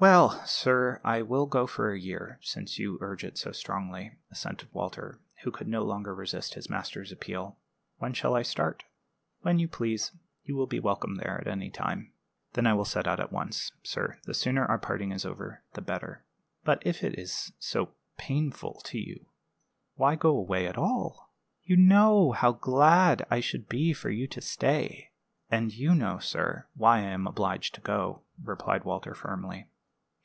"Well, 0.00 0.46
sir, 0.46 1.00
I 1.02 1.22
will 1.22 1.46
go 1.46 1.66
for 1.66 1.90
a 1.90 1.98
year, 1.98 2.38
since 2.40 2.78
you 2.78 2.98
urge 3.00 3.24
it 3.24 3.36
so 3.36 3.50
strongly," 3.50 4.12
assented 4.30 4.68
Walter, 4.72 5.20
who 5.42 5.50
could 5.50 5.66
no 5.66 5.82
longer 5.82 6.14
resist 6.14 6.54
his 6.54 6.70
master's 6.70 7.10
appeal. 7.10 7.58
"When 7.96 8.12
shall 8.12 8.36
I 8.36 8.42
start?" 8.42 8.84
"When 9.40 9.58
you 9.58 9.66
please. 9.66 10.12
You 10.44 10.54
will 10.54 10.68
be 10.68 10.78
welcome 10.78 11.16
there 11.16 11.40
at 11.40 11.48
any 11.48 11.68
time." 11.68 12.12
"Then 12.52 12.64
I 12.64 12.74
will 12.74 12.84
set 12.84 13.08
out 13.08 13.18
at 13.18 13.32
once, 13.32 13.72
sir; 13.82 14.20
the 14.22 14.34
sooner 14.34 14.64
our 14.66 14.78
parting 14.78 15.10
is 15.10 15.24
over, 15.24 15.64
the 15.72 15.80
better." 15.82 16.24
"But 16.62 16.80
if 16.86 17.02
it 17.02 17.18
is 17.18 17.52
so 17.58 17.94
painful 18.16 18.80
to 18.84 18.98
you, 19.00 19.26
why 19.96 20.14
go 20.14 20.30
away 20.30 20.68
at 20.68 20.78
all? 20.78 21.32
You 21.64 21.76
know 21.76 22.30
how 22.30 22.52
glad 22.52 23.26
I 23.32 23.40
should 23.40 23.68
be 23.68 23.92
for 23.92 24.10
you 24.10 24.28
to 24.28 24.40
stay." 24.40 25.10
"And 25.50 25.72
you 25.74 25.92
know, 25.92 26.20
sir, 26.20 26.68
why 26.74 26.98
I 26.98 27.10
am 27.10 27.26
obliged 27.26 27.74
to 27.74 27.80
go," 27.80 28.22
replied 28.40 28.84
Walter, 28.84 29.12
firmly. 29.16 29.66